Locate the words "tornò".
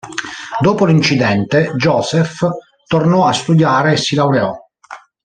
2.87-3.27